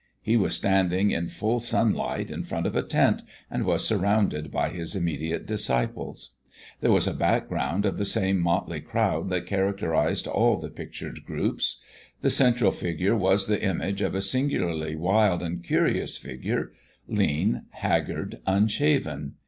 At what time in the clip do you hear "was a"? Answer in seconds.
6.91-7.13